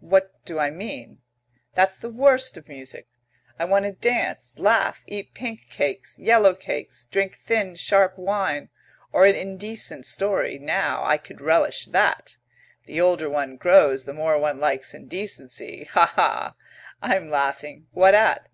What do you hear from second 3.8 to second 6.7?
to dance, laugh, eat pink cakes, yellow